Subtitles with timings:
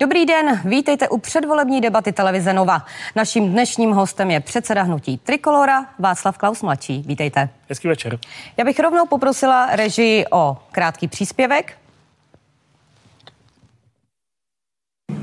[0.00, 2.86] Dobrý den, vítejte u předvolební debaty televize Nova.
[3.14, 7.04] Naším dnešním hostem je předseda hnutí Trikolora Václav Klaus mladší.
[7.06, 7.48] Vítejte.
[7.68, 8.18] Hezký večer.
[8.56, 11.78] Já bych rovnou poprosila režii o krátký příspěvek.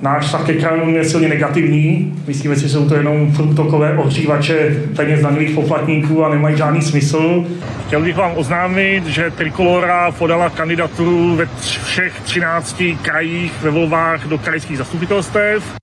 [0.03, 2.13] Náš stav ke krajům je silně negativní.
[2.27, 7.45] Myslíme si, že jsou to jenom fruktokové ohřívače peněz daňových poplatníků a nemají žádný smysl.
[7.87, 11.45] Chtěl bych vám oznámit, že Trikolora podala kandidaturu ve
[11.83, 15.75] všech 13 krajích ve volbách do krajských zastupitelstev.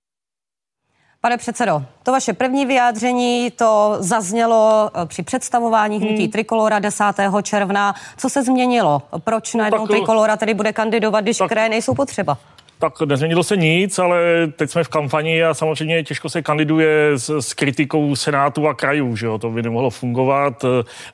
[1.21, 6.31] Pane předsedo, to vaše první vyjádření, to zaznělo eh, při představování hnutí hmm.
[6.31, 7.03] Trikolora 10.
[7.43, 7.95] června.
[8.17, 9.01] Co se změnilo?
[9.23, 12.37] Proč najednou no, Trikolora tedy bude kandidovat, když tak, kraje nejsou potřeba?
[12.81, 17.29] Tak nezměnilo se nic, ale teď jsme v kampani a samozřejmě těžko se kandiduje s,
[17.39, 19.37] s kritikou Senátu a krajů, že jo?
[19.37, 20.65] to by nemohlo fungovat.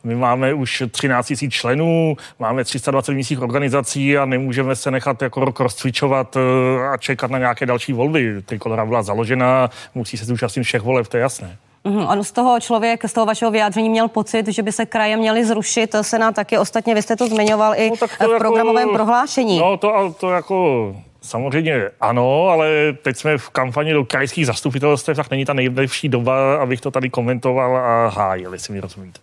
[0.04, 5.46] My máme už 13 000 členů, máme 320 místních organizací a nemůžeme se nechat jako
[5.46, 8.42] rok rozcvičovat eh, a čekat na nějaké další volby.
[8.46, 11.58] Trikolora byla založena, musí se zúčastnit všech voleb, to je jasné.
[11.84, 15.18] Mm, on z toho člověk, z toho vašeho vyjádření měl pocit, že by se kraje
[15.18, 15.96] měly zrušit.
[16.02, 19.60] Senát taky ostatně, vy jste to zmiňoval i no, v jako, programovém prohlášení.
[19.60, 25.30] No to, to jako Samozřejmě ano, ale teď jsme v kampani do krajských zastupitelstv, tak
[25.32, 29.20] není ta nejlepší doba, abych to tady komentoval a hájil, jestli mi rozumíte.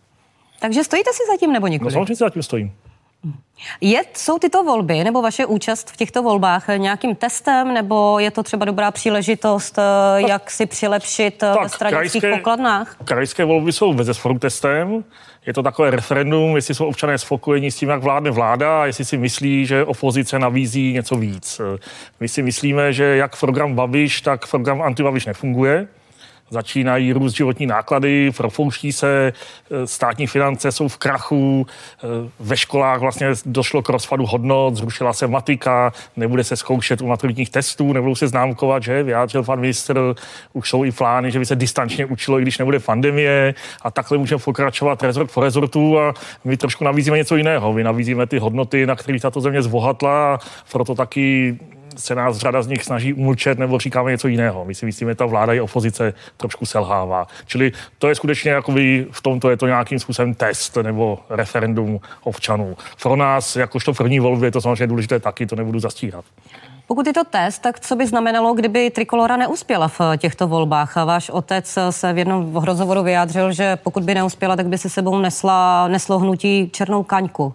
[0.61, 1.87] Takže stojíte si zatím nebo nikoli?
[1.87, 2.73] No samozřejmě si zatím stojím.
[3.81, 8.43] Je, jsou tyto volby nebo vaše účast v těchto volbách nějakým testem, nebo je to
[8.43, 12.97] třeba dobrá příležitost, eh, tak, jak si přilepšit eh, tak, ve stranických krajské, pokladnách?
[13.05, 15.05] Krajské volby jsou bez testem.
[15.47, 19.05] Je to takové referendum, jestli jsou občané spokojení s tím, jak vládne vláda a jestli
[19.05, 21.61] si myslí, že opozice nabízí něco víc.
[22.21, 25.87] My si myslíme, že jak program Babiš, tak program Antibabiš nefunguje
[26.51, 29.33] začínají růst životní náklady, propouští se,
[29.71, 32.07] e, státní finance jsou v krachu, e,
[32.41, 37.51] ve školách vlastně došlo k rozpadu hodnot, zrušila se matika, nebude se zkoušet u maturitních
[37.51, 40.15] testů, nebudou se známkovat, že vyjádřil pan ministr,
[40.53, 44.19] už jsou i plány, že by se distančně učilo, i když nebude pandemie a takhle
[44.19, 47.73] můžeme pokračovat rezort po rezortu a my trošku nabízíme něco jiného.
[47.73, 50.39] My nabízíme ty hodnoty, na kterých tato země zbohatla a
[50.73, 51.59] proto taky
[51.97, 54.65] se nás řada z nich snaží umlčet nebo říkáme něco jiného.
[54.65, 57.27] My si myslíme, že ta vláda i opozice trošku selhává.
[57.47, 62.77] Čili to je skutečně jakoby v tomto je to nějakým způsobem test nebo referendum občanů.
[63.03, 66.25] Pro nás, jakožto první volby, je to samozřejmě důležité taky, to nebudu zastírat.
[66.87, 70.97] Pokud je to test, tak co by znamenalo, kdyby Trikolora neuspěla v těchto volbách?
[70.97, 75.19] Váš otec se v jednom rozhovoru vyjádřil, že pokud by neuspěla, tak by si sebou
[75.19, 77.55] nesla, neslo hnutí černou kaňku.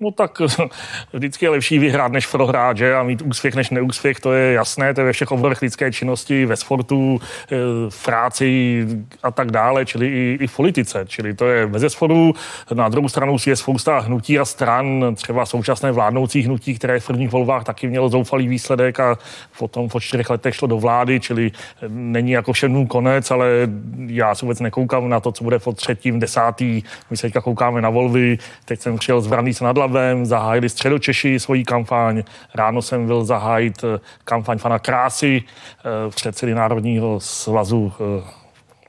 [0.00, 0.42] No tak
[1.12, 2.94] vždycky je lepší vyhrát, než prohrát, že?
[2.94, 6.46] A mít úspěch než neúspěch, to je jasné, to je ve všech oborech lidské činnosti,
[6.46, 7.20] ve sportu,
[7.52, 7.56] eh,
[7.88, 8.86] v práci
[9.22, 11.04] a tak dále, čili i, i v politice.
[11.08, 12.32] Čili to je bez sporu.
[12.74, 17.30] Na druhou stranu je spousta hnutí a stran, třeba současné vládnoucí hnutí, které v prvních
[17.30, 19.18] volbách taky mělo zoufalý výsledek a
[19.58, 21.50] potom po čtyřech letech šlo do vlády, čili
[21.88, 23.48] není jako všem konec, ale
[24.06, 26.82] já se vůbec nekoukám na to, co bude po třetím, desátý.
[27.10, 28.38] My se teďka koukáme na volby.
[28.64, 32.22] Teď jsem přijel z Brandýse nad Jihlavem, zahájili středočeši svoji kampaň.
[32.54, 38.45] Ráno jsem byl zahájit eh, kampaň pana Krásy, eh, předsedy Národního svazu eh,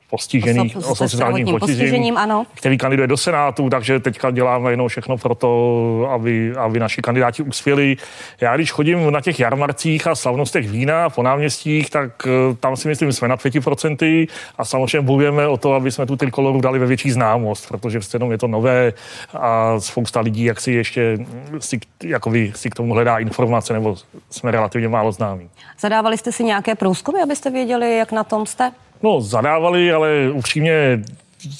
[0.09, 2.45] postižených, osob, osob s postižením, postižením ano.
[2.53, 7.43] který kandiduje do Senátu, takže teďka děláme jenom všechno pro to, aby, aby naši kandidáti
[7.43, 7.95] uspěli.
[8.41, 12.87] Já když chodím na těch jarmarcích a slavnostech vína po náměstích, tak eh, tam si
[12.87, 16.85] myslím, jsme na 5% a samozřejmě bojujeme o to, aby jsme tu trikoloru dali ve
[16.85, 18.93] větší známost, protože prostě je to nové
[19.33, 21.17] a spousta lidí, jak si ještě
[21.59, 23.95] si, jakoby, si k tomu hledá informace, nebo
[24.29, 25.49] jsme relativně málo známí.
[25.79, 28.71] Zadávali jste si nějaké průzkumy, abyste věděli, jak na tom jste?
[29.03, 31.03] No, zadávali, ale upřímně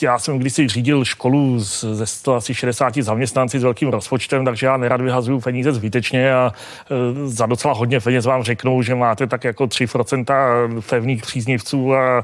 [0.01, 5.39] já jsem kdysi řídil školu ze 160 zaměstnanci s velkým rozpočtem, takže já nerad vyhazuju
[5.39, 10.81] peníze zbytečně a e, za docela hodně peněz vám řeknou, že máte tak jako 3%
[10.89, 12.23] pevných příznivců a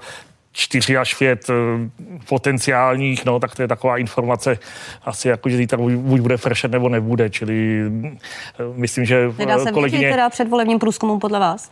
[0.52, 1.54] 4 až 5 e,
[2.30, 4.60] potenciálních, no, tak to je taková informace
[5.06, 8.18] asi jako, že zítra buď bude fršet nebo nebude, čili e,
[8.76, 10.12] myslím, že Nedá se kolegyně...
[10.12, 11.72] teda předvolebním průzkumům podle vás?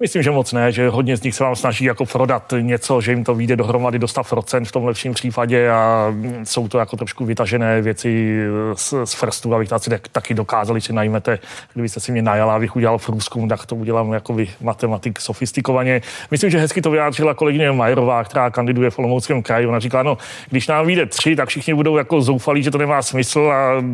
[0.00, 3.12] Myslím, že moc ne, že hodně z nich se vám snaží jako prodat něco, že
[3.12, 6.14] jim to vyjde dohromady do 100% v tom lepším případě a
[6.44, 8.40] jsou to jako trošku vytažené věci
[8.74, 11.38] z, z frstu, abych taci taky dokázali, si najmete,
[11.72, 16.00] kdybyste si mě najala, abych udělal průzkum, tak to udělám jako vy, matematik sofistikovaně.
[16.30, 19.66] Myslím, že hezky to vyjádřila kolegyně Majerová, která kandiduje v Olomouckém kraji.
[19.66, 20.18] Ona říká, no,
[20.50, 23.84] když nám vyjde tři, tak všichni budou jako zoufalí, že to nemá smysl a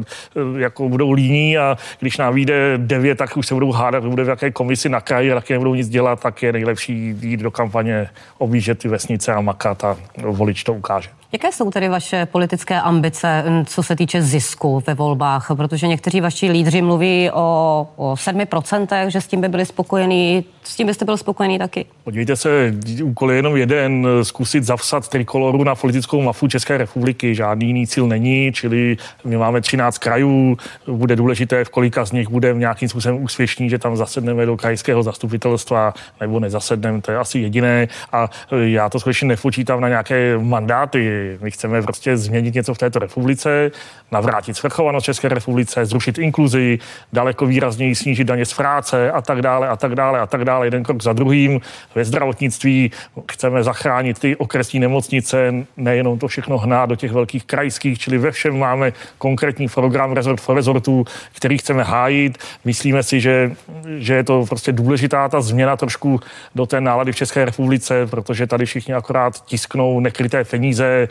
[0.58, 4.28] jako budou líní a když nám vyjde devět, tak už se budou hádat, bude v
[4.28, 8.08] jaké komisi na kraji a taky nebudou nic dělat, tak je nejlepší jít do kampaně,
[8.38, 11.10] objíždět ty vesnice a makat a volič to ukáže.
[11.34, 15.50] Jaké jsou tedy vaše politické ambice, co se týče zisku ve volbách?
[15.56, 20.44] Protože někteří vaši lídři mluví o, o 7%, že s tím by byli spokojení.
[20.62, 21.86] S tím byste byl spokojený taky?
[22.04, 27.34] Podívejte se, úkol je jenom jeden, zkusit zavsat trikoloru na politickou mafu České republiky.
[27.34, 32.28] Žádný jiný cíl není, čili my máme 13 krajů, bude důležité, v kolika z nich
[32.28, 37.38] bude nějakým způsobem úspěšný, že tam zasedneme do krajského zastupitelstva nebo nezasedneme, to je asi
[37.38, 37.88] jediné.
[38.12, 38.30] A
[38.64, 43.70] já to skutečně nepočítám na nějaké mandáty my chceme prostě změnit něco v této republice,
[44.12, 46.78] navrátit svrchovanost České republice, zrušit inkluzi,
[47.12, 50.66] daleko výrazněji snížit daně z práce a tak dále a tak dále a tak dále,
[50.66, 51.60] jeden krok za druhým.
[51.94, 52.90] Ve zdravotnictví
[53.32, 58.30] chceme zachránit ty okresní nemocnice, nejenom to všechno hnát do těch velkých krajských, čili ve
[58.30, 61.04] všem máme konkrétní program rezort for rezortu,
[61.36, 62.38] který chceme hájit.
[62.64, 63.52] Myslíme si, že,
[63.98, 66.20] že je to prostě důležitá ta změna trošku
[66.54, 71.03] do té nálady v České republice, protože tady všichni akorát tisknou nekryté peníze,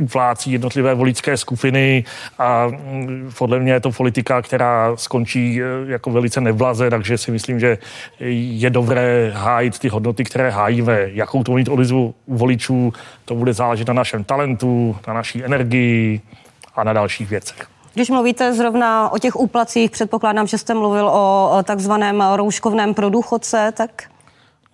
[0.00, 2.04] uplácí jednotlivé voličské skupiny
[2.38, 7.30] a mm, podle mě je to politika, která skončí e, jako velice nevlaze, takže si
[7.30, 7.78] myslím, že
[8.60, 11.00] je dobré hájit ty hodnoty, které hájíme.
[11.06, 12.92] Jakou to mít odezvu voličů,
[13.24, 16.20] to bude záležet na našem talentu, na naší energii
[16.76, 17.66] a na dalších věcech.
[17.94, 23.72] Když mluvíte zrovna o těch úplacích, předpokládám, že jste mluvil o takzvaném rouškovném pro důchodce,
[23.76, 24.02] tak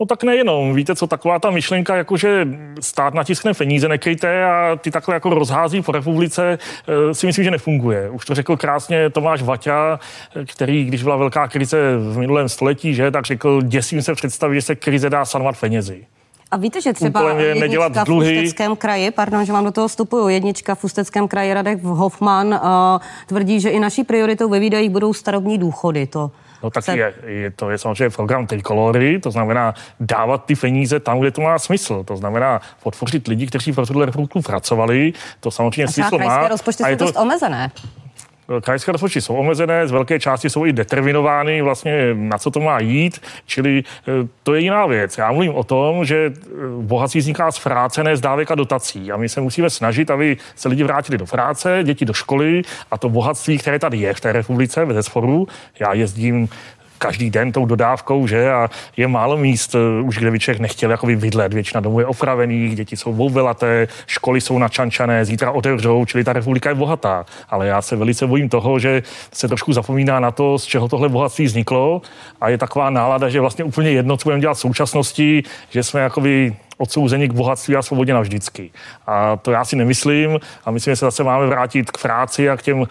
[0.01, 0.75] No tak nejenom.
[0.75, 2.49] Víte, co taková ta myšlenka, jakože
[2.81, 6.59] stát natiskne peníze nekryté a ty takhle jako rozhází po republice,
[6.89, 8.11] eh, si myslím, že nefunguje.
[8.11, 10.01] Už to řekl krásně Tomáš Vaťa,
[10.47, 14.63] který, když byla velká krize v minulém století, že, tak řekl, děsím se představit, že
[14.63, 16.07] se krize dá sanovat penězi.
[16.51, 20.75] A víte, že třeba jednička v Ústeckém kraji, pardon, že vám do toho vstupuju, jednička
[20.75, 22.61] v Ústeckém kraji Radek Hoffman uh,
[23.27, 26.07] tvrdí, že i naší prioritou ve výdajích budou starobní důchody.
[26.07, 26.31] To
[26.63, 26.97] No tak se...
[26.97, 31.41] je, je, to je samozřejmě program trikolory, to znamená dávat ty peníze tam, kde to
[31.41, 32.05] má smysl.
[32.05, 35.13] To znamená podpořit lidi, kteří pro tuhle republiku pracovali.
[35.41, 36.49] To samozřejmě a smysl má.
[36.49, 37.05] rozpočty jsou to...
[37.05, 37.71] dost omezené.
[38.61, 42.81] Krajské rozpočty jsou omezené, z velké části jsou i determinovány vlastně na co to má
[42.81, 43.83] jít, čili e,
[44.43, 45.19] to je jiná věc.
[45.19, 46.33] Já mluvím o tom, že e,
[46.81, 49.13] bohatství vzniká z práce, ne z dávek a dotací.
[49.13, 52.99] A my se musíme snažit, aby se lidi vrátili do práce, děti do školy a
[52.99, 55.49] to bohatství, které tady je v té republice, ve sporu.
[55.81, 56.49] Já jezdím
[57.01, 58.53] každý den tou dodávkou, že?
[58.53, 61.55] A je málo míst, eh, už kde by člověk nechtěl jako bydlet.
[61.55, 66.69] Většina domů je opravených, děti jsou bouvelaté, školy jsou načančané, zítra otevřou, čili ta republika
[66.69, 67.27] je bohatá.
[67.49, 69.03] Ale já se velice bojím toho, že
[69.33, 72.03] se trošku zapomíná na to, z čeho tohle bohatství vzniklo
[72.41, 76.01] a je taková nálada, že vlastně úplně jedno, co budeme dělat v současnosti, že jsme
[76.01, 78.71] jakoby odsouzeni k bohatství a svobodě navždycky.
[79.07, 82.57] A to já si nemyslím a myslím, že se zase máme vrátit k práci a
[82.57, 82.87] k těm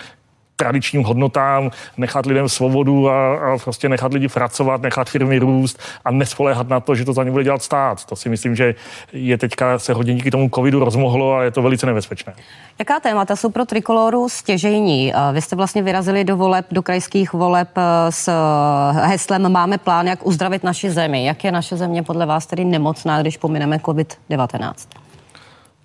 [0.60, 6.12] tradičním hodnotám, nechat lidem svobodu a, a prostě nechat lidi pracovat, nechat firmy růst a
[6.12, 8.06] nespoléhat na to, že to za ně bude dělat stát.
[8.06, 8.76] To si myslím, že
[9.14, 12.34] je teďka se hodně díky tomu covidu rozmohlo a je to velice nebezpečné.
[12.80, 15.14] Jaká témata jsou pro Trikoloru stěžejní?
[15.34, 20.08] Vy jste vlastně vyrazili do voleb, do krajských voleb eh, s eh, heslem Máme plán,
[20.08, 21.26] jak uzdravit naši zemi.
[21.26, 24.99] Jak je naše země podle vás tedy nemocná, když pomineme COVID-19?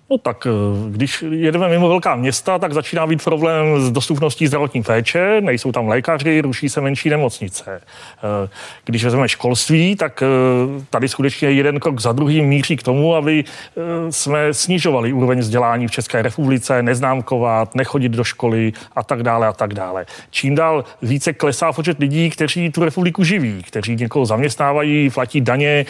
[0.09, 0.51] No tak eh,
[0.89, 5.87] když jedeme mimo velká města, tak začíná být problém s dostupností zdravotní péče, nejsou tam
[5.87, 7.81] lékaři, ruší se menší nemocnice.
[7.81, 8.49] Eh,
[8.85, 13.43] když vezmeme školství, tak eh, tady skutečně jeden krok za druhým míří k tomu, aby
[14.09, 19.53] jsme snižovali úroveň vzdělání v České republice, neznámkovat, nechodit do školy a tak dále a
[19.53, 20.05] tak dále.
[20.29, 25.85] Čím dál více klesá počet lidí, kteří tu republiku živí, kteří někoho zaměstnávají, platí daně,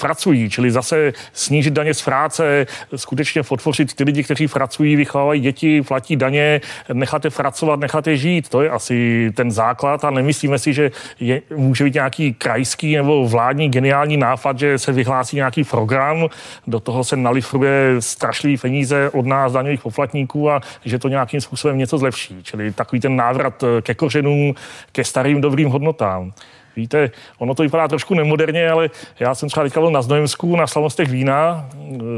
[0.00, 3.17] pracují, čili zase snížit daně z práce, skutečně
[3.48, 6.60] podpořit ty lidi, kteří pracují, vychovávají děti, platí daně,
[6.92, 8.48] necháte pracovat, necháte žít.
[8.48, 13.28] To je asi ten základ a nemyslíme si, že je, může být nějaký krajský nebo
[13.28, 16.28] vládní geniální nápad, že se vyhlásí nějaký program,
[16.66, 21.78] do toho se nalifruje strašlivý peníze od nás, daňových poplatníků a že to nějakým způsobem
[21.78, 22.42] něco zlepší.
[22.42, 24.54] Čili takový ten návrat ke kořenům,
[24.92, 26.32] ke starým dobrým hodnotám.
[26.76, 30.66] Víte, ono to vypadá trošku nemoderně, ale já jsem třeba teďka byl na Znojemsku na
[30.66, 31.68] slavnostech vína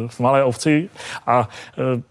[0.08, 0.90] v Malé ovci
[1.26, 2.09] a e,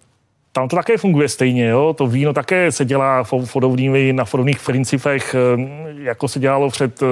[0.52, 1.94] tam to také funguje stejně, jo?
[1.98, 7.06] to víno také se dělá podobnými, na podobných principech, eh, jako se dělalo před eh,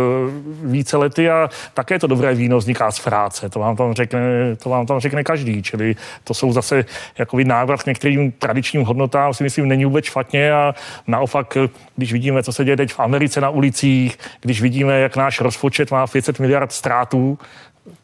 [0.63, 4.20] více lety a také to dobré víno vzniká z práce, to vám tam řekne,
[4.63, 6.86] to vám tam řekne každý, čili to jsou zase
[7.17, 10.75] jakoby návrat k některým tradičním hodnotám, si myslím, není vůbec špatně a
[11.08, 11.58] naopak,
[11.96, 15.91] když vidíme, co se děje teď v Americe na ulicích, když vidíme, jak náš rozpočet
[15.91, 17.38] má 500 miliard ztrátů,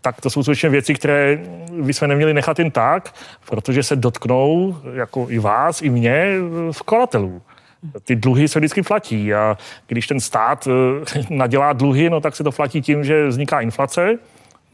[0.02, 1.40] tak to jsou skutečně věci, které
[1.82, 3.16] bychom neměli nechat jen tak,
[3.50, 6.36] protože se dotknou, jako i vás, i mě,
[6.72, 7.42] vkladatelů.
[8.04, 12.44] Ty dluhy se vždycky platí a když ten stát eh, nadělá dluhy, no tak se
[12.44, 14.18] to platí tím, že vzniká inflace,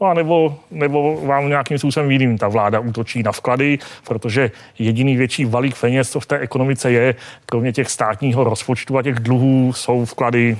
[0.00, 5.16] No a nebo, nebo vám nějakým způsobem jiným ta vláda útočí na vklady, protože jediný
[5.16, 7.14] větší valík peněz, co v té ekonomice je,
[7.46, 10.56] kromě těch státního rozpočtu a těch dluhů, jsou vklady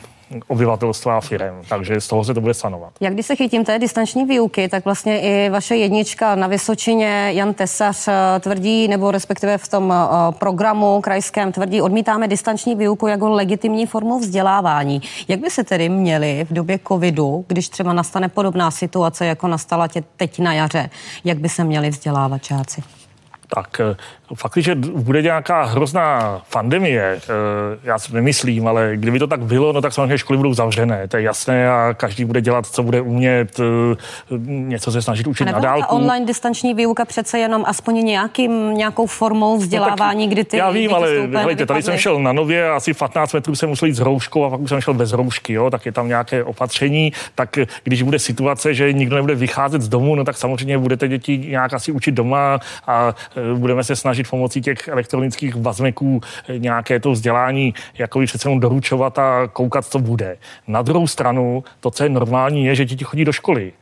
[0.47, 2.93] obyvatelstva a firem, takže z toho se to bude sanovat.
[3.01, 7.55] Jak když se chytím té distanční výuky, tak vlastně i vaše jednička na Vysočině, Jan
[7.55, 13.29] Tesař eh, tvrdí, nebo respektive v tom eh, programu krajském tvrdí, odmítáme distanční výuku jako
[13.31, 15.03] legitimní formu vzdělávání.
[15.29, 19.89] Jak by se tedy měli v době covidu, když třeba nastane podobná situace, jako nastala
[19.89, 20.91] tě teď na jaře,
[21.25, 22.83] jak by se měli vzdělávat čáci?
[23.55, 23.97] Tak eh,
[24.35, 27.29] fakt, že bude nějaká hrozná pandemie, eh,
[27.83, 31.17] já si nemyslím, ale kdyby to tak bylo, no tak samozřejmě školy budou zavřené, to
[31.17, 33.97] je jasné a každý bude dělat, co bude umět, eh,
[34.47, 35.95] něco se snažit učit na dálku.
[35.95, 40.95] online distanční výuka přece jenom aspoň nějakým, nějakou formou vzdělávání, no, kdy ty Já vím,
[40.95, 44.45] ale hejte, tady jsem šel na nově, asi 15 metrů jsem musel jít s rouškou
[44.45, 48.03] a pak už jsem šel bez roušky, jo, tak je tam nějaké opatření, tak když
[48.03, 51.93] bude situace, že nikdo nebude vycházet z domu, no tak samozřejmě budete děti nějak asi
[51.93, 53.15] učit doma a
[53.55, 56.21] budeme se snažit pomocí těch elektronických vazmeků
[56.59, 60.37] nějaké to vzdělání jako přece jenom doručovat a koukat, co bude.
[60.69, 63.73] Na druhou stranu, to, co je normální, je, že děti chodí do školy.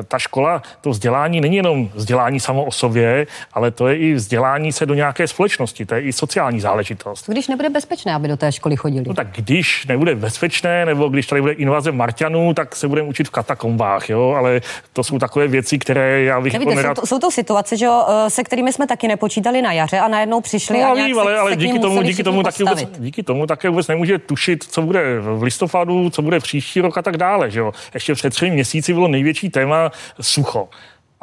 [0.00, 4.14] E, ta škola, to vzdělání není jenom vzdělání samo o sobě, ale to je i
[4.14, 7.30] vzdělání se do nějaké společnosti, to je i sociální záležitost.
[7.30, 9.04] Když nebude bezpečné, aby do té školy chodili?
[9.08, 13.28] No tak když nebude bezpečné, nebo když tady bude invaze Marťanů, tak se budeme učit
[13.28, 14.60] v katakombách, jo, ale
[14.92, 16.96] to jsou takové věci, které já bych Nevíte, jako nerad...
[16.96, 19.85] jsou, to, jsou to situace, že jo, e, se kterými jsme taky nepočítali na jaře
[19.92, 23.22] a najednou přišli no, a vím, ale, ale díky, tomu, díky, tomu taky vůbec, díky
[23.22, 27.16] tomu také vůbec nemůže tušit, co bude v listopadu, co bude příští rok a tak
[27.16, 27.50] dále.
[27.50, 27.72] Že jo?
[27.94, 29.90] Ještě před třemi měsíci bylo největší téma
[30.20, 30.68] sucho.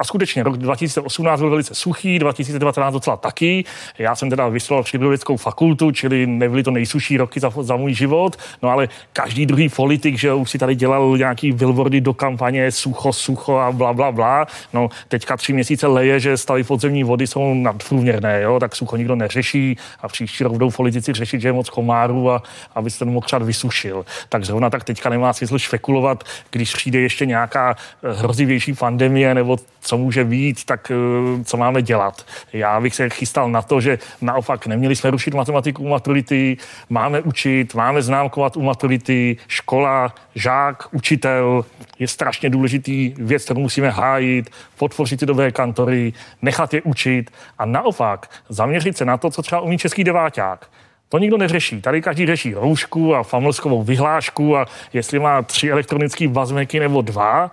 [0.04, 3.64] A skutečně rok 2018 byl velice suchý, 2019 docela taky.
[3.98, 8.36] Já jsem teda vystudoval přírodovědeckou fakultu, čili nebyly to nejsuší roky za, za můj život,
[8.62, 13.12] no ale každý druhý politik, že už si tady dělal nějaký billboardy do kampaně sucho,
[13.12, 14.46] sucho a bla, bla, bla.
[14.72, 19.16] No teďka tři měsíce leje, že stavy podzemní vody jsou nadprůměrné, jo, tak sucho nikdo
[19.16, 22.42] neřeší a příští rok budou politici řešit, že je moc komárů a
[22.74, 24.04] aby se ten mokřad vysušil.
[24.28, 29.93] Tak zrovna tak teďka nemá smysl špekulovat, když přijde ještě nějaká hrozivější pandemie nebo co
[29.96, 32.26] může být, tak eh, co máme dělat.
[32.52, 36.56] Já bych se chystal na to, že naopak neměli jsme rušit matematiku u maturity,
[36.88, 41.64] máme učit, máme známkovat u maturity, škola, žák, učitel
[41.98, 47.64] je strašně důležitý věc, kterou musíme hájit, podpořit ty dobré kantory, nechat je učit a
[47.64, 50.66] naopak zaměřit se na to, co třeba umí český deváťák.
[51.08, 51.80] To nikdo neřeší.
[51.80, 57.50] Tady každý řeší roušku a familskovou vyhlášku a jestli má tři elektronické bazmeky nebo dva,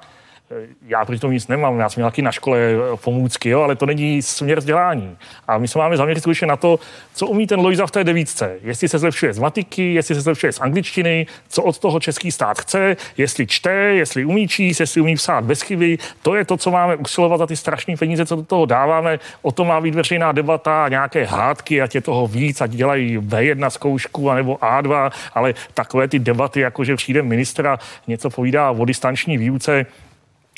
[0.88, 3.76] já proti tomu nic nemám, já jsem měl taky na škole eh, pomůcky, jo, ale
[3.76, 5.18] to není směr vzdělání.
[5.48, 6.80] A my se máme zaměřit skutečně na to,
[7.14, 8.56] co umí ten Lojza v té devítce.
[8.64, 12.60] Jestli se zlepšuje z matiky, jestli se zlepšuje z angličtiny, co od toho český stát
[12.60, 15.98] chce, jestli čte, jestli umí číst, jestli umí psát bez chyby.
[16.22, 19.20] To je to, co máme usilovat za ty strašné peníze, co do toho dáváme.
[19.42, 23.70] O tom má být veřejná debata, nějaké hádky, ať je toho víc, ať dělají B1
[23.70, 29.38] zkoušku anebo A2, ale takové ty debaty, jako že přijde ministra, něco povídá o distanční
[29.38, 29.86] výuce,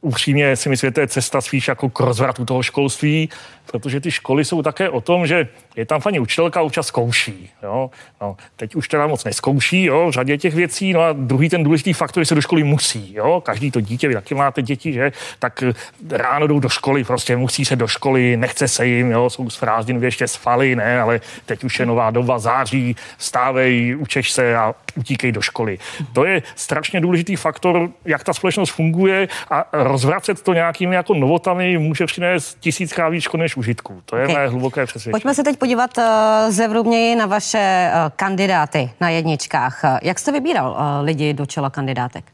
[0.00, 3.28] upřímně si myslím, že to je cesta spíš jako k rozvratu toho školství,
[3.70, 7.50] protože ty školy jsou také o tom, že je tam paní učitelka občas zkouší.
[7.62, 7.90] Jo?
[8.20, 10.08] No, teď už teda moc neskouší jo?
[10.08, 10.92] v řadě těch věcí.
[10.92, 13.14] No a druhý ten důležitý faktor, že se do školy musí.
[13.14, 13.40] Jo?
[13.40, 15.12] Každý to dítě, vy taky máte děti, že?
[15.38, 15.64] tak
[16.10, 19.30] ráno jdou do školy, prostě musí se do školy, nechce se jim, jo?
[19.30, 24.30] jsou z prázdnin ještě svaly, ne, ale teď už je nová doba, září, stávej, učeš
[24.32, 25.78] se a utíkej do školy.
[26.12, 31.78] To je strašně důležitý faktor, jak ta společnost funguje a rozvracet to nějakými jako novotami
[31.78, 34.02] může přinést tisíckrát víc než užitku.
[34.04, 34.36] To je okay.
[34.36, 35.12] mé hluboké přesvědčení.
[35.12, 36.04] Pojďme se teď podívat uh,
[36.48, 39.80] zevrubněji na vaše uh, kandidáty na jedničkách.
[40.02, 42.24] Jak jste vybíral uh, lidi do čela kandidátek?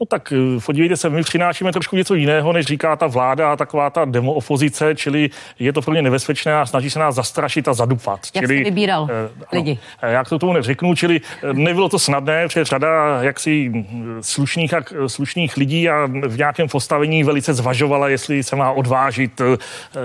[0.00, 3.56] No tak eh, podívejte se, my přinášíme trošku něco jiného, než říká ta vláda a
[3.56, 7.68] taková ta demo opozice, čili je to pro ně nebezpečné a snaží se nás zastrašit
[7.68, 8.20] a zadupat.
[8.34, 9.78] Jak čili, jste vybíral eh, lidi?
[10.02, 14.74] Ano, já to tomu neřeknu, čili eh, nebylo to snadné, protože řada jaksi hm, slušných,
[14.74, 19.40] a, slušných lidí a v nějakém postavení velice zvažovala, jestli se má odvážit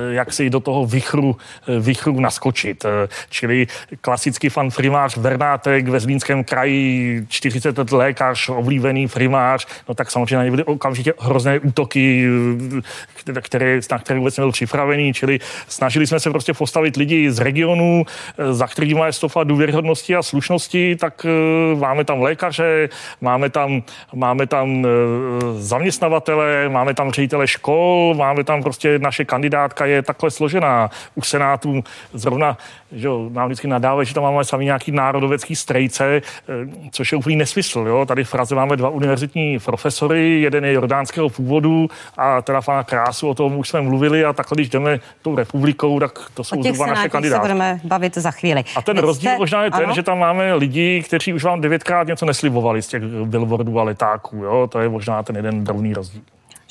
[0.09, 1.37] jak si do toho vychru,
[1.79, 2.85] vychru naskočit.
[3.29, 3.67] Čili
[4.01, 10.35] klasický fan primář Bernátek ve Zlínském kraji, 40 let lékař, oblíbený primář, no tak samozřejmě
[10.35, 12.27] na ně byly okamžitě hrozné útoky,
[13.41, 18.05] které, na které vůbec nebyl připravený, čili snažili jsme se prostě postavit lidi z regionu,
[18.51, 22.89] za kterými je stofa důvěryhodnosti a slušnosti, tak eh, máme tam lékaře,
[23.21, 23.83] máme tam,
[24.13, 24.89] máme tam eh,
[25.57, 30.89] zaměstnavatele, máme tam ředitele škol, máme tam prostě naše kandidátka je takhle složená.
[31.15, 31.83] U Senátu
[32.13, 32.57] zrovna,
[32.91, 36.21] že jo, nám vždycky nadávají, že tam máme sami nějaký národovecký strejce, eh,
[36.91, 37.79] což je úplný nesmysl.
[37.79, 38.05] Jo?
[38.05, 43.29] Tady v Praze máme dva univerzitní profesory, jeden je jordánského původu a teda pana Krásu,
[43.29, 46.85] o tom už jsme mluvili a takhle, když jdeme tou republikou, tak to jsou zhruba
[46.85, 47.41] naše kandidáty.
[47.41, 48.63] se budeme bavit za chvíli.
[48.75, 49.37] A ten Vy rozdíl jste...
[49.37, 49.93] možná je ten, ano?
[49.93, 54.35] že tam máme lidi, kteří už vám devětkrát něco neslibovali z těch billboardů a letáků.
[54.43, 54.67] Jo?
[54.71, 56.21] To je možná ten jeden drobný rozdíl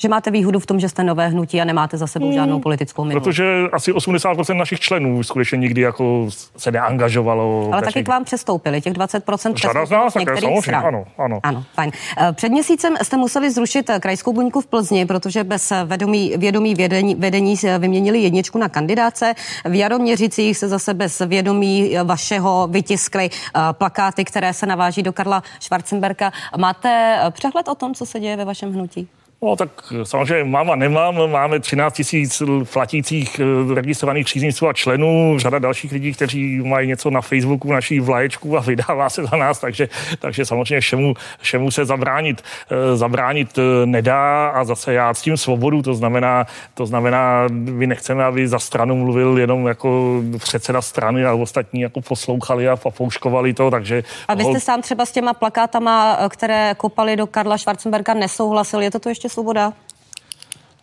[0.01, 2.61] že máte výhodu v tom, že jste nové hnutí a nemáte za sebou žádnou hmm.
[2.61, 3.23] politickou minulost.
[3.23, 6.27] Protože asi 80% našich členů skutečně nikdy jako
[6.57, 7.69] se neangažovalo.
[7.71, 11.39] Ale taky k vám přestoupili, těch 20% Řada z nás, také samozřejmě, ano, ano.
[11.43, 11.91] Ano, fajn.
[12.17, 16.75] Eh, před měsícem jste museli zrušit eh, krajskou buňku v Plzni, protože bez vědomí, vědomí
[16.75, 19.33] vědení, vedení vyměnili jedničku na kandidáce.
[19.65, 23.29] V Jaroměřicích se zase bez vědomí eh, vašeho vytiskly
[23.71, 26.31] plakáty, které se naváží do Karla Schwarzenberka.
[26.57, 29.07] Máte přehled o tom, co se děje ve vašem hnutí?
[29.41, 29.69] No tak
[30.03, 31.31] samozřejmě mám a nemám.
[31.31, 32.43] Máme 13 tisíc
[32.73, 37.99] platících eh, registrovaných příznivců a členů, řada dalších lidí, kteří mají něco na Facebooku, naší
[37.99, 43.57] vlaječku a vydává se za nás, takže, takže samozřejmě všemu, všemu se zabránit, eh, zabránit
[43.57, 48.47] eh, nedá a zase já s tím svobodu, to znamená, to znamená, my nechceme, aby
[48.47, 54.03] za stranu mluvil jenom jako předseda strany a ostatní jako poslouchali a popouškovali to, takže...
[54.27, 58.91] A vy jste sám třeba s těma plakátama, které kopali do Karla Schwarzenberga, nesouhlasil, je
[58.91, 59.88] to to ještě Kristoffer Bodö.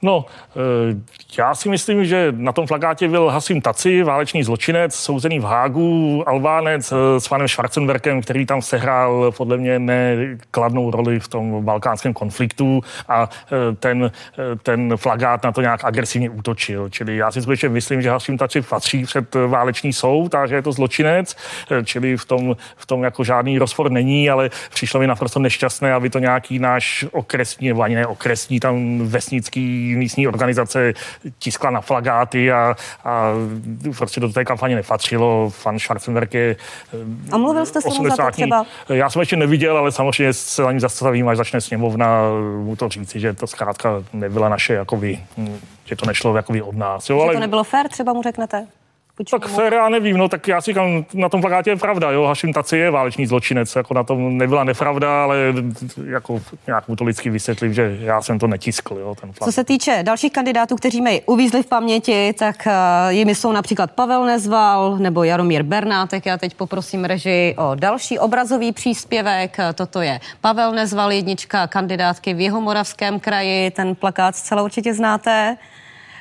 [0.07, 0.25] No,
[0.57, 0.97] eh,
[1.39, 6.23] já si myslím, že na tom plakátě byl Hasim Taci, válečný zločinec, souzený v Hágu,
[6.27, 12.13] Albánec eh, s panem Schwarzenberkem, který tam sehrál podle mě nekladnou roli v tom balkánském
[12.13, 14.11] konfliktu a eh, ten,
[14.63, 16.89] ten plakát na to nějak agresivně útočil.
[16.91, 20.63] Čili já si skutečně myslím, že Hasim Taci patří před válečný soud a že je
[20.63, 21.37] to zločinec,
[21.85, 26.11] čili v tom, v tom jako žádný rozpor není, ale přišlo mi naprosto nešťastné, aby
[26.11, 30.93] to nějaký náš okresní, nebo ani ne okresní, tam vesnický místní organizace
[31.39, 33.33] tiskla na flagáty a, a
[33.97, 35.51] prostě do té kampaně nepatřilo.
[35.51, 36.57] Fan Schwarzenberg je
[37.33, 38.67] A mluvil jste s za to třeba?
[38.89, 42.21] Já jsem ještě neviděl, ale samozřejmě se za ní zastavím, až začne sněmovna
[42.63, 45.19] mu to říci, že to zkrátka nebyla naše, jako vy,
[45.85, 47.11] že to nešlo jako vy od nás.
[47.11, 47.35] Jo, že ale...
[47.35, 48.67] to nebylo fér, třeba mu řeknete?
[49.31, 52.25] Tak fér, já nevím, no tak já si říkám, na tom plakátě je pravda, jo,
[52.25, 55.37] Hašim Taci je válečný zločinec, jako na tom nebyla nepravda, ale
[56.05, 59.49] jako nějak mu to lidsky vysvětlím, že já jsem to netiskl, jo, ten plakát.
[59.49, 62.73] Co se týče dalších kandidátů, kteří mi uvízli v paměti, tak uh,
[63.09, 66.27] jimi jsou například Pavel Nezval nebo Jaromír Bernátek.
[66.27, 69.57] Já teď poprosím režii o další obrazový příspěvek.
[69.75, 73.71] Toto je Pavel Nezval, jednička kandidátky v Jihomoravském kraji.
[73.71, 75.57] Ten plakát zcela určitě znáte.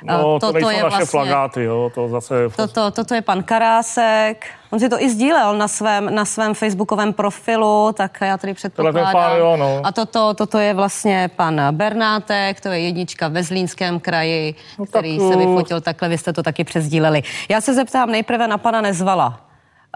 [0.07, 2.35] No, to, to nejsou je naše vlastně, plagáty, jo, to zase...
[2.55, 7.13] Toto, toto je pan Karásek, on si to i sdílel na svém, na svém facebookovém
[7.13, 9.13] profilu, tak já tady předpokládám.
[9.13, 9.81] Pán, jo, no.
[9.83, 15.17] A toto, toto je vlastně pan Bernátek, to je jednička ve Zlínském kraji, no, který
[15.17, 17.23] tak, se vyfotil takhle, vy jste to taky přezdíleli.
[17.49, 19.27] Já se zeptám nejprve na pana Nezvala.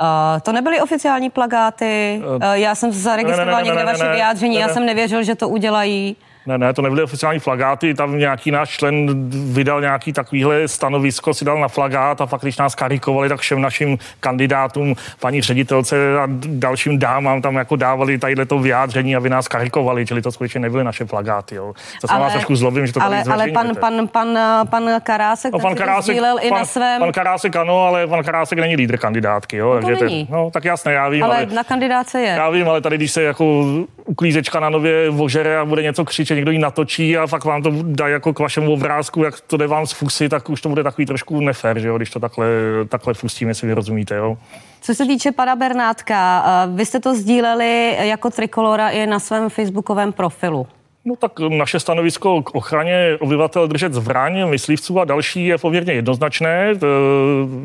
[0.02, 5.24] Uh, to nebyly oficiální plagáty, uh, já jsem zaregistroval někde vaše vyjádření, já jsem nevěřil,
[5.24, 6.15] že to udělají.
[6.49, 11.45] Ne, ne, to nebyly oficiální flagáty, tam nějaký náš člen vydal nějaký takovýhle stanovisko, si
[11.45, 16.23] dal na flagát a pak, když nás karikovali, tak všem našim kandidátům, paní ředitelce a
[16.45, 20.83] dalším dámám tam jako dávali tadyhle to vyjádření, aby nás karikovali, čili to skutečně nebyly
[20.83, 21.55] naše flagáty.
[21.55, 21.73] Jo.
[22.01, 25.59] To se vás trošku zlobím, že to ale, ale pan, pan, pan, pan Karásek, no,
[25.59, 26.99] pan Karásek pan, i na svém...
[26.99, 29.57] Pan Karásek ano, ale pan Karásek není lídr kandidátky.
[29.57, 30.25] Jo, no, takže není.
[30.25, 31.23] Ten, no, tak jasné, já vím.
[31.23, 32.29] Ale, ale na kandidáce je.
[32.29, 33.65] Já vím, ale tady, když se jako
[34.10, 37.72] uklízečka na nově vožere a bude něco křičet, někdo ji natočí a fakt vám to
[37.84, 40.84] dá jako k vašemu obrázku, jak to jde vám z fusy, tak už to bude
[40.84, 42.48] takový trošku nefér, že jo, když to takhle,
[42.89, 44.38] takhle fustíme, si vy rozumíte, jo.
[44.82, 49.50] Co se týče pana Bernátka, eh, vy jste to sdíleli jako Trikolora i na svém
[49.50, 50.67] facebookovém profilu.
[51.10, 56.74] No tak naše stanovisko k ochraně obyvatel držet zbraň, myslivců a další je poměrně jednoznačné.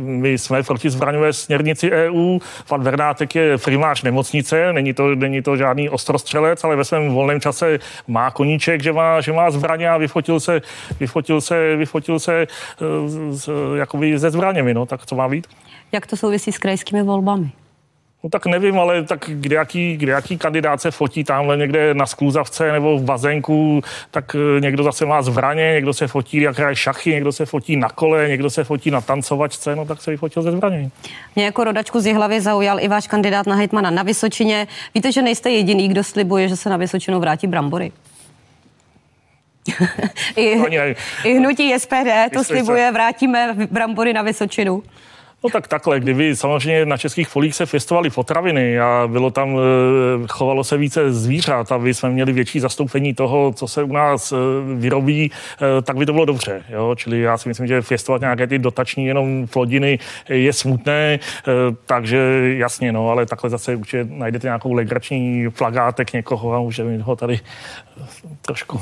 [0.00, 2.38] My jsme proti zbraňové směrnici EU.
[2.68, 7.40] Pan Vernátek je primář nemocnice, není to, není to žádný ostrostřelec, ale ve svém volném
[7.40, 7.78] čase
[8.09, 10.61] má koníček, že má, že má zbraně a vyfotil se,
[11.00, 12.46] vyfotil se, vyfotil se eh,
[13.30, 14.74] z, jakoby ze zbraněmi.
[14.74, 15.46] No, tak co má být?
[15.92, 17.50] Jak to souvisí s krajskými volbami?
[18.24, 22.06] No tak nevím, ale tak kde jaký, kde jaký kandidát se fotí tamhle někde na
[22.06, 26.76] skluzavce nebo v bazénku, tak eh, někdo zase má zbraně, někdo se fotí, jak hraje
[26.76, 30.42] šachy, někdo se fotí na kole, někdo se fotí na tancovačce, no tak se vyfotil
[30.42, 30.90] ze zbraně.
[31.34, 34.66] Mě jako rodačku z hlavy zaujal i váš kandidát na hejtmana na Vysočině.
[34.94, 37.92] Víte, že nejste jediný, kdo slibuje, že se na Vysočinu vrátí brambory?
[40.37, 40.60] I,
[41.24, 44.82] I hnutí SPD to slibuje, vrátíme brambory na Vysočinu.
[45.44, 50.26] No tak takhle, kdyby samozřejmě na českých polích se pěstovaly potraviny a bylo tam, eh,
[50.28, 54.37] chovalo se více zvířat, aby jsme měli větší zastoupení toho, co se u nás eh,
[54.74, 56.62] vyrobí, eh, tak by to bylo dobře.
[56.68, 56.94] Jo?
[56.94, 61.18] Čili já si myslím, že pěstovat nějaké ty dotační jenom plodiny je smutné,
[61.87, 62.18] takže
[62.57, 67.40] jasně, no, ale takhle zase určitě najdete nějakou legrační flagátek někoho a můžeme ho tady
[68.42, 68.80] trošku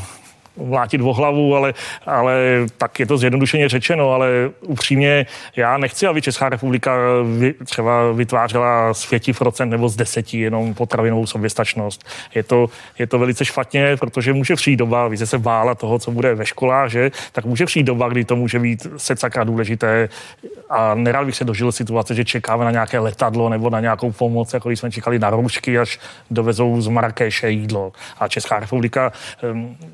[0.56, 1.74] mlátit o hlavu, ale,
[2.06, 2.34] ale
[2.78, 4.28] tak je to zjednodušeně řečeno, ale
[4.60, 6.96] upřímně já nechci, aby Česká republika
[7.38, 12.04] vy, třeba vytvářela z 5% nebo z 10 jenom potravinovou soběstačnost.
[12.34, 12.66] Je to,
[12.98, 16.46] je to velice špatně, protože může přijít doba, vy se bála toho, co bude ve
[16.46, 17.10] školách, že?
[17.32, 20.08] tak může přijít doba, kdy to může být secaka důležité
[20.70, 24.54] a nerád bych se dožil situace, že čekáme na nějaké letadlo nebo na nějakou pomoc,
[24.54, 25.98] jako když jsme čekali na roušky, až
[26.30, 27.92] dovezou z Marrakeše jídlo.
[28.18, 29.12] A Česká republika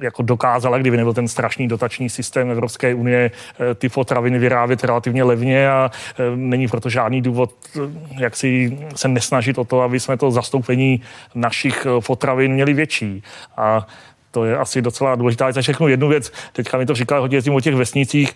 [0.01, 4.85] jako dokáže dokázala, kdyby nebyl ten strašný dotační systém Evropské unie, eh, ty potraviny vyrábět
[4.85, 7.81] relativně levně a eh, není proto žádný důvod, eh,
[8.19, 11.03] jak si se nesnažit o to, aby jsme to zastoupení
[11.35, 13.23] našich potravin měli větší.
[13.57, 13.87] A
[14.31, 15.57] to je asi docela důležitá věc.
[15.57, 18.33] Řeknu jednu věc, teďka mi to říkal hodně o těch vesnicích,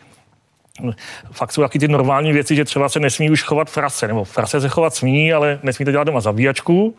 [1.33, 4.61] fakt jsou taky ty normální věci, že třeba se nesmí už chovat frase, nebo frase
[4.61, 6.97] se chovat smí, ale nesmí to dělat doma zabíjačku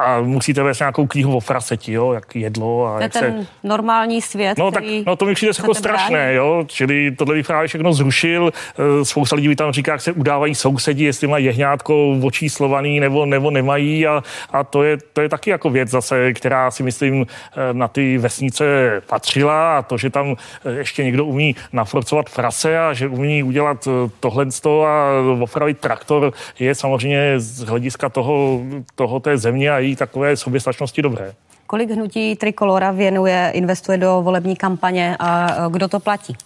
[0.00, 2.86] a musíte vést nějakou knihu o fraseti, jo, jak jedlo.
[2.86, 3.46] A to jak ten se...
[3.62, 7.68] normální svět, No tak no, to mi přijde jako strašné, jo, čili tohle bych právě
[7.68, 8.52] všechno zrušil.
[8.52, 13.50] Eh, spousta lidí tam říká, jak se udávají sousedi, jestli mají jehňátko očíslovaný nebo, nebo
[13.50, 17.74] nemají a, a to, je, to je taky jako věc zase, která si myslím eh,
[17.74, 18.64] na ty vesnice
[19.06, 23.88] patřila a to, že tam eh, ještě někdo umí naforcovat frase a že umí udělat
[24.20, 24.46] tohle
[24.86, 25.10] a
[25.40, 28.60] opravit traktor, je samozřejmě z hlediska toho,
[28.94, 31.32] toho té země a její takové soběstačnosti dobré.
[31.66, 36.36] Kolik hnutí Trikolora věnuje, investuje do volební kampaně a kdo to platí?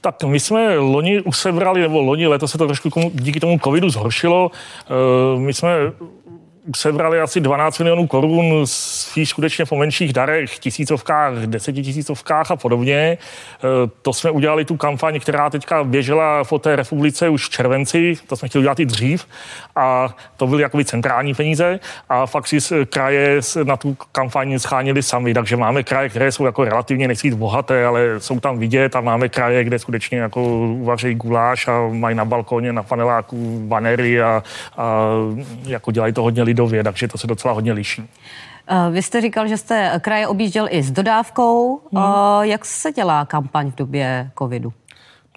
[0.00, 4.50] Tak my jsme loni usebrali, nebo loni, letos se to trošku díky tomu covidu zhoršilo.
[4.50, 5.68] Eh, my jsme
[6.74, 12.96] sebrali asi 12 milionů korun spíš skutečně po menších darech, tisícovkách, desetitisícovkách a podobně.
[12.96, 13.18] E,
[14.02, 18.36] to jsme udělali tu kampaň, která teďka běžela po té republice už v červenci, to
[18.36, 19.26] jsme chtěli udělat i dřív
[19.76, 25.34] a to byly jakoby centrální peníze a fakt si kraje na tu kampaň schánili sami,
[25.34, 29.28] takže máme kraje, které jsou jako relativně nechci bohaté, ale jsou tam vidět a máme
[29.28, 34.42] kraje, kde skutečně jako uvařejí guláš a mají na balkoně, na paneláku banery a,
[34.76, 35.06] a
[35.66, 38.02] jako dělají to hodně lidí lidově, takže to se docela hodně liší.
[38.68, 41.80] Eh, vy jste říkal, že jste kraje objížděl i s dodávkou.
[41.92, 42.04] Hmm.
[42.42, 44.72] Jak se dělá kampaň v době covidu?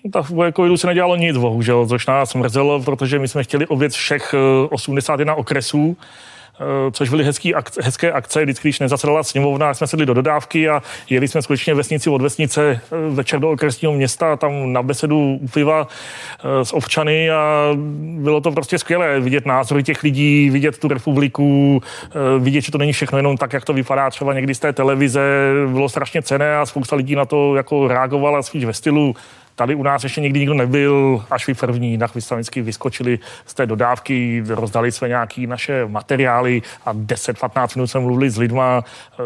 [0.06, 3.44] No, tak v době covidu se nedělalo nic, bohužel, což nás mrzelo, protože my jsme
[3.44, 4.36] chtěli obět všech
[4.70, 6.39] 81 eh, okresů Eh,
[6.92, 10.82] což byly hezký akce, hezké akce, vždycky, když nezasedala sněmovna, jsme sedli do dodávky a
[11.10, 15.88] jeli jsme skutečně vesnici od vesnice eh, večer do okresního města, tam na besedu piva
[15.88, 17.70] eh, s občany a
[18.20, 21.82] bylo to prostě skvělé vidět názory těch lidí, vidět tu republiku,
[22.40, 25.22] vidět, že to není všechno jenom tak, jak to vypadá třeba někdy z té televize,
[25.72, 29.16] bylo strašně cené a spousta lidí na to jako reagovala spíš ve stylu
[29.60, 33.66] Tady u nás ještě nikdy nikdo nebyl, až vy první, vy vždycky vyskočili z té
[33.66, 38.84] dodávky, rozdali jsme nějaké naše materiály a 10-15 minut jsme mluvili s lidma.
[39.20, 39.24] Eh,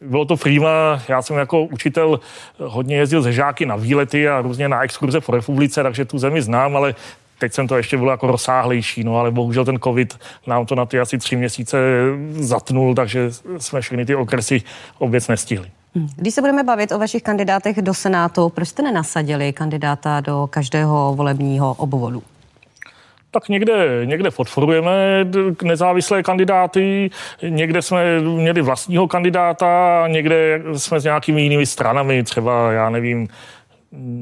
[0.00, 2.20] bylo to prýma, já jsem jako učitel
[2.58, 6.42] hodně jezdil ze žáky na výlety a různě na exkurze po republice, takže tu zemi
[6.42, 6.94] znám, ale
[7.38, 10.86] teď jsem to ještě bylo jako rozsáhlejší, no ale bohužel ten covid nám to na
[10.86, 11.78] ty asi tři měsíce
[12.30, 14.62] zatnul, takže jsme všechny ty okresy
[14.98, 15.70] oběc nestihli.
[16.16, 21.14] Když se budeme bavit o vašich kandidátech do Senátu, proč jste nenasadili kandidáta do každého
[21.16, 22.22] volebního obvodu?
[23.30, 25.26] tak někde, někde podporujeme
[25.62, 27.10] nezávislé kandidáty,
[27.48, 33.28] někde jsme měli vlastního kandidáta, někde jsme s nějakými jinými stranami, třeba, já nevím,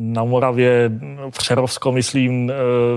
[0.01, 0.91] na Moravě,
[1.31, 2.55] Přerovsko, myslím, eh,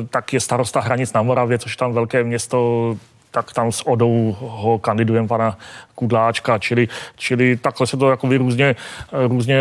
[0.10, 2.97] tak je starosta hranic na Moravě, což tam velké město,
[3.31, 5.57] tak tam s Odou ho kandidujeme pana
[5.95, 8.75] Kudláčka, čili, čili takhle se to jako různě,
[9.27, 9.57] různě,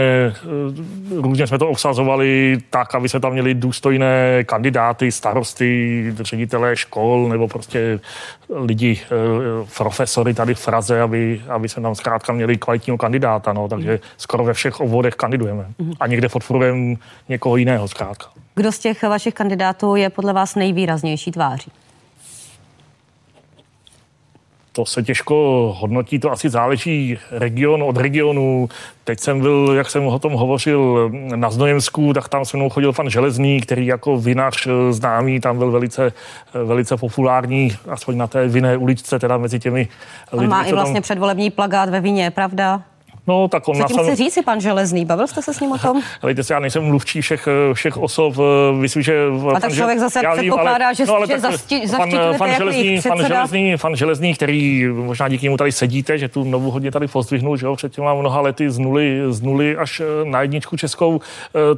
[1.17, 7.49] různě jsme to obsazovali tak, aby se tam měli důstojné kandidáty, starosty, ředitelé škol nebo
[7.49, 8.01] prostě
[8.55, 13.69] lidi, eh, profesory tady v Praze, aby, aby se tam zkrátka měli kvalitního kandidáta, no,
[13.69, 15.67] takže skoro ve všech obvodech kandidujeme
[16.01, 16.97] a někde podporujeme
[17.29, 18.27] někoho jiného zkrátka.
[18.55, 21.71] Kdo z těch vašich kandidátů je podle vás nejvýraznější tváří?
[24.73, 25.35] To se těžko
[25.79, 28.69] hodnotí, to asi záleží region od regionu.
[29.05, 32.93] Teď jsem byl, jak jsem o tom hovořil, na Znojemsku, tak tam se mnou chodil
[32.93, 36.07] pan Železný, který jako vinař eh, známý, tam byl velice,
[36.55, 39.89] eh, velice populární, aspoň na té vinné uličce, teda mezi těmi
[40.33, 40.47] lidmi.
[40.47, 41.03] On má i vlastně tam...
[41.03, 42.83] předvolební plagát ve vině, pravda?
[43.27, 45.05] No, tak on Co tím chce říct si pan Železný?
[45.05, 46.03] Bavil jste se s ním o tom?
[46.29, 48.35] Víte, já nejsem mluvčí všech, všech osob.
[48.73, 49.15] Myslím, že...
[49.57, 53.01] A tak člověk zase já předpokládá, ale, že, no, ale že zasti, pan, pan, Železný,
[53.09, 57.07] pan, Železný, pan Železný, který možná díky němu tady sedíte, že tu novu hodně tady
[57.07, 61.21] pozdvihnul, že jo, před těma mnoha lety z nuly, z nuly až na jedničku českou,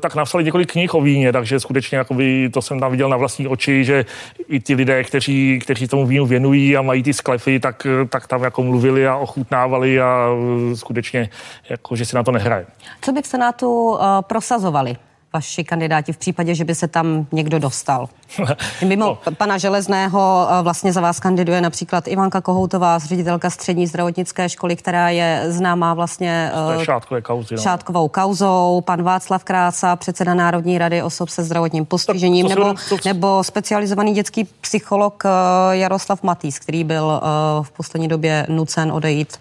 [0.01, 3.49] tak napsali několik knih o víně, takže skutečně jakoby, to jsem tam viděl na vlastní
[3.49, 4.05] oči, že
[4.49, 8.43] i ty lidé, kteří, kteří tomu vínu věnují a mají ty sklepy, tak, tak tam
[8.43, 10.29] jako mluvili a ochutnávali a
[10.75, 11.29] skutečně
[11.69, 12.67] jako, že si na to nehraje.
[13.01, 14.97] Co by v Senátu uh, prosazovali?
[15.33, 18.09] vaši kandidáti v případě, že by se tam někdo dostal?
[18.87, 19.19] Mimo no.
[19.35, 25.11] pana Železného eh, vlastně za vás kandiduje například Ivanka Kohoutová, ředitelka střední zdravotnické školy, která
[25.11, 27.63] je známá vlastně uh, šátkové kauzy, no.
[27.63, 32.97] šátkovou kauzou, pan Václav Kráca, předseda Národní rady osob se zdravotním postižením, nebo, to...
[33.05, 35.25] nebo specializovaný dětský psycholog
[35.71, 37.21] Jaroslav Matýs, který byl
[37.63, 39.39] v poslední době nucen odejít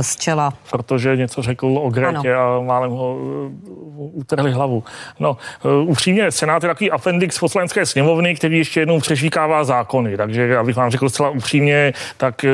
[0.00, 0.52] z čela.
[0.70, 2.58] Protože něco řekl o Gretě ano.
[2.58, 4.84] a málem ho uh, utrhli hlavu.
[5.20, 10.16] No, uh, upřímně, Senát je takový appendix poslanecké sněmovny, který ještě jednou přežíkává zákony.
[10.16, 12.50] Takže, abych vám řekl zcela upřímně, tak uh,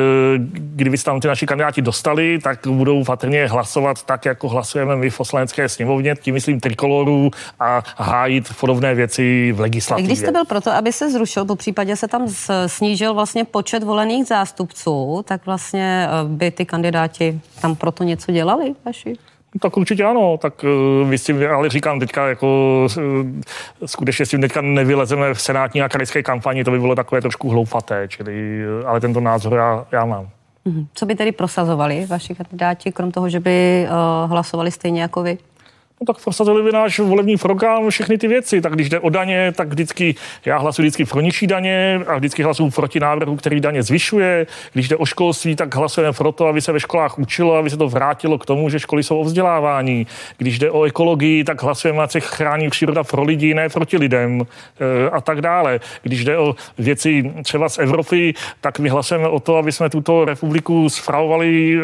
[0.53, 5.11] kdyby se tam ty naši kandidáti dostali, tak budou patrně hlasovat tak, jako hlasujeme my
[5.11, 10.07] v poslanecké sněmovně, tím myslím trikoloru a hájit podobné věci v legislativě.
[10.07, 12.27] Když jste byl proto, aby se zrušil, po případě se tam
[12.67, 17.28] snížil vlastně počet volených zástupců, tak vlastně by ty kandidáti
[17.61, 19.15] tam proto něco dělali vaši?
[19.61, 23.03] Tak určitě ano, tak uh, vy si, ale říkám teďka jako uh,
[23.87, 28.09] skutečně si teďka nevylezeme v senátní a krajské kampani, to by bylo takové trošku hloupaté,
[28.09, 30.29] čili, uh, ale tento názor já, já mám.
[30.65, 30.87] Mhm.
[30.95, 35.39] Co by tedy prosazovali vaši kandidáti, krom toho, že by uh, hlasovali stejně jako vy?
[36.01, 38.61] No tak prosazili by náš volební program všechny ty věci.
[38.61, 42.43] Tak když jde o daně, tak vždycky já hlasuji vždycky pro nižší daně a vždycky
[42.43, 44.47] hlasuji proti návrhu, který daně zvyšuje.
[44.73, 47.77] Když jde o školství, tak hlasujeme pro to, aby se ve školách učilo, aby se
[47.77, 50.07] to vrátilo k tomu, že školy jsou o vzdělávání.
[50.39, 54.43] Když jde o ekologii, tak hlasujeme, ať se chrání příroda pro lidi, ne proti lidem
[54.43, 55.81] e, a tak dále.
[56.03, 60.25] Když jde o věci třeba z Evropy, tak my hlasujeme o to, aby jsme tuto
[60.25, 61.81] republiku spravovali e,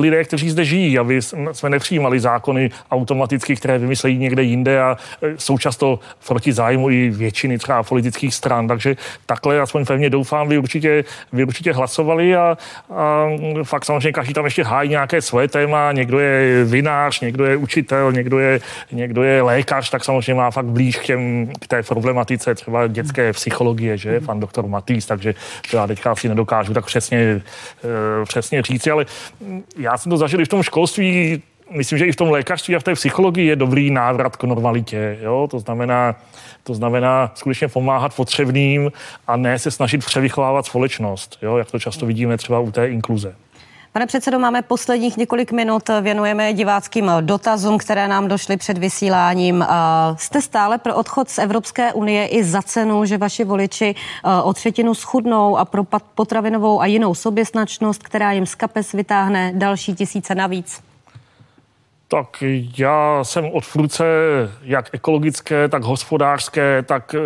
[0.00, 5.34] lidé, kteří zde žijí, aby jsme nepřijímali zákony automaticky které vymyslejí někde jinde a e,
[5.38, 8.68] jsou často proti zájmu i většiny třeba politických stran.
[8.68, 12.58] Takže takhle, aspoň pevně doufám, vy určitě, vy určitě hlasovali a,
[12.90, 13.26] a
[13.62, 15.92] fakt samozřejmě každý tam ještě hájí nějaké svoje téma.
[15.92, 18.60] Někdo je vinář, někdo je učitel, někdo je,
[18.92, 23.32] někdo je lékař, tak samozřejmě má fakt blíž k, těm, k té problematice třeba dětské
[23.32, 25.34] psychologie, že, pan doktor Matýs, takže
[25.70, 27.42] to já teďka asi nedokážu tak přesně, e,
[28.24, 29.06] přesně říct, ale
[29.78, 32.78] já jsem to zažil i v tom školství, myslím, že i v tom lékařství a
[32.78, 35.18] v té psychologii je dobrý návrat k normalitě.
[35.20, 35.48] Jo?
[35.50, 36.14] To znamená,
[36.62, 38.92] to znamená skutečně pomáhat potřebným
[39.26, 41.56] a ne se snažit převychovávat společnost, jo?
[41.56, 43.34] jak to často vidíme třeba u té inkluze.
[43.92, 49.66] Pane předsedo, máme posledních několik minut, věnujeme diváckým dotazům, které nám došly před vysíláním.
[50.16, 53.94] Jste stále pro odchod z Evropské unie i za cenu, že vaši voliči
[54.42, 59.94] o třetinu schudnou a pro potravinovou a jinou soběsnačnost, která jim z kapes vytáhne další
[59.94, 60.85] tisíce navíc?
[62.08, 62.42] Tak
[62.78, 64.04] já jsem odfrůce
[64.62, 67.20] jak ekologické, tak hospodářské, tak eh,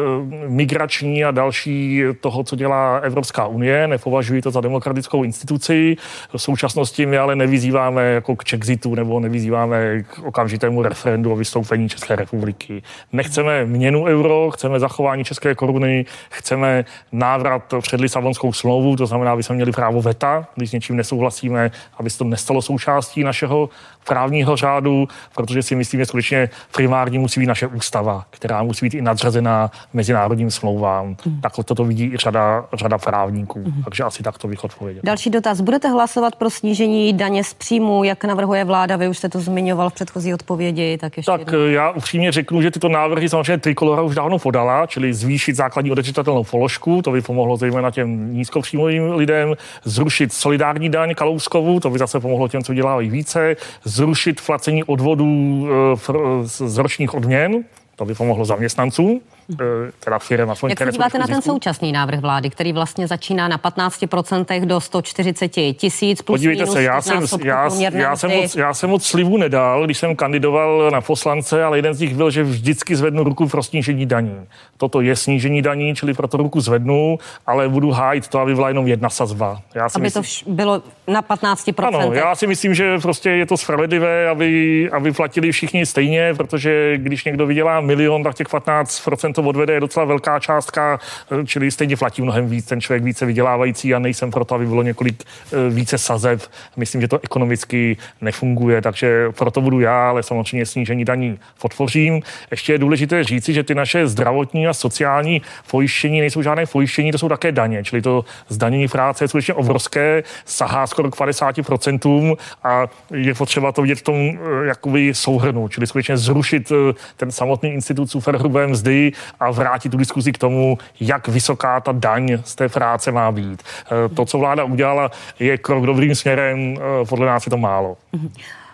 [0.48, 3.86] migrační a další toho, co dělá Evropská unie.
[3.88, 5.96] Nepovažuji to za demokratickou instituci.
[6.36, 11.88] V současnosti my ale nevyzýváme jako k Chexitu nebo nevyzýváme k okamžitému referendu o vystoupení
[11.88, 12.82] České republiky.
[13.12, 19.42] Nechceme měnu euro, chceme zachování české koruny, chceme návrat před Lisabonskou smlouvu, to znamená, aby
[19.42, 23.68] jsme měli právo veta, když s něčím nesouhlasíme, aby se to nestalo součástí našeho
[24.04, 28.94] právního řádu, protože si myslím, že skutečně primární musí být naše ústava, která musí být
[28.94, 31.16] i nadřazená mezinárodním smlouvám.
[31.26, 31.40] Mm.
[31.40, 33.58] Tak toto vidí i řada, řada právníků.
[33.58, 33.82] Mm.
[33.84, 35.02] Takže asi tak to bych odpověděl.
[35.04, 35.60] Další dotaz.
[35.60, 38.96] Budete hlasovat pro snížení daně z příjmu, jak navrhuje vláda?
[38.96, 40.98] Vy už jste to zmiňoval v předchozí odpovědi.
[40.98, 41.66] Tak, ještě tak jednou.
[41.66, 46.44] já upřímně řeknu, že tyto návrhy samozřejmě Trikolora už dávno podala, čili zvýšit základní odečitatelnou
[46.44, 52.20] položku, to by pomohlo zejména těm nízkopříjmovým lidem, zrušit solidární daň Kalouskovu, to by zase
[52.20, 53.56] pomohlo těm, co dělají více,
[53.90, 55.96] zrušit placení odvodů eh,
[56.44, 57.64] z ročních odměn,
[57.96, 59.20] to by pomohlo zaměstnancům.
[59.52, 60.50] Eh, teda firm.
[60.50, 64.80] Aspoň, Jak se díváte na ten současný návrh vlády, který vlastně začíná na 15% do
[64.80, 69.06] 140 tisíc plus Podívejte minus se, já jsem, já, já, jsem moc, já jsem moc
[69.06, 73.24] slivu nedal, když jsem kandidoval na poslance, ale jeden z nich byl, že vždycky zvednu
[73.24, 74.46] ruku pro snížení daní.
[74.76, 78.86] Toto je snížení daní, čili proto ruku zvednu, ale budu hájit to, aby byla jenom
[78.86, 79.60] jedna sazba.
[79.74, 81.86] Já si aby myslím, to vš- bylo na 15%.
[81.86, 86.98] Ano, já si myslím, že prostě je to spravedlivé, aby, aby platili všichni stejně, protože
[86.98, 90.98] když někdo vydělá milion, tak těch 15% to odvede je docela velká částka,
[91.32, 94.82] eh, čili stejně platí mnohem víc ten člověk více vydělávající a nejsem proto, aby bylo
[94.82, 96.42] několik eh, více sazeb.
[96.76, 102.22] Myslím, že to ekonomicky nefunguje, takže proto budu já, ale samozřejmě snížení daní podpořím.
[102.50, 107.18] Ještě je důležité říci, že ty naše zdravotní a sociální pojištění nejsou žádné pojištění, to
[107.18, 112.86] jsou také daně, čili to zdanění práce je skutečně obrovské, sahá skoro k 50% a
[113.14, 116.72] je potřeba to vidět v tom eh, jakoby souhrnu, čili skutečně zrušit
[117.16, 122.38] ten samotný institut superhrubé mzdy a vrátit tu diskuzi k tomu, jak vysoká ta daň
[122.44, 123.62] z té práce má být.
[123.62, 126.76] Eh, to, co vláda udělala, je krok dobrým směrem,
[127.08, 127.96] podle nás je to málo.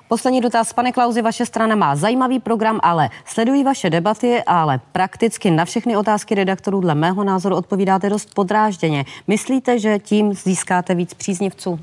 [0.09, 5.51] Poslední dotaz, pane Klauzi, vaše strana má zajímavý program, ale sledují vaše debaty, ale prakticky
[5.51, 9.05] na všechny otázky redaktorů dle mého názoru odpovídáte dost podrážděně.
[9.27, 11.81] Myslíte, že tím získáte víc příznivců?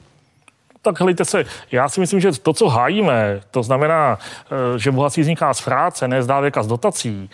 [0.84, 5.24] tak helejte se, já si myslím, že to, co hájíme, to znamená, eh, že bohatství
[5.24, 7.30] vzniká z práce, ne z dávek a z dotací,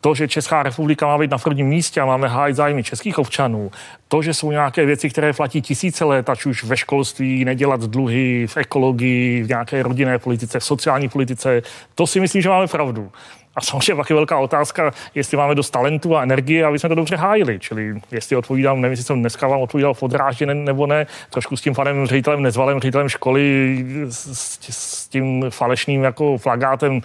[0.00, 3.70] to, že Česká republika má být na prvním místě a máme hájit zájmy českých občanů,
[4.08, 8.46] to, že jsou nějaké věci, které platí tisíce let, ať už ve školství, nedělat dluhy,
[8.46, 11.62] v ekologii, v nějaké rodinné politice, v sociální politice,
[11.94, 13.12] to si myslím, že máme pravdu.
[13.58, 16.94] A samozřejmě pak je velká otázka, jestli máme dost talentu a energie, aby jsme to
[16.94, 17.58] dobře hájili.
[17.58, 21.74] Čili jestli odpovídám, nevím, jestli jsem dneska vám odpovídal podráždě nebo ne, trošku s tím
[21.74, 27.00] panem ředitelem Nezvalem, ředitelem školy, s, s tím falešným jako flagátem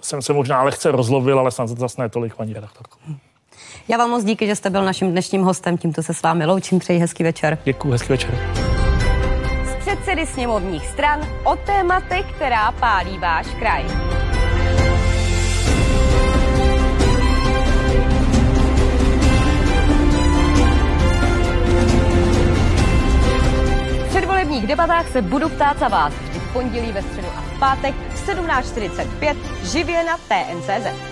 [0.00, 2.98] jsem se možná lehce rozlovil, ale snad zase ne tolik, paní redaktorko.
[3.88, 5.78] Já vám moc díky, že jste byl naším dnešním hostem.
[5.78, 6.78] Tímto se s vámi loučím.
[6.78, 7.58] Přeji hezký večer.
[7.64, 8.38] Děkuji, hezký večer.
[9.64, 13.84] Z předsedy sněmovních stran o tématech, která pálí váš kraj.
[24.12, 27.94] Předvolebních debatách se budu ptát za vás vždy v pondělí, ve středu a v pátek
[27.94, 31.11] v 17.45 živě na TNCZ.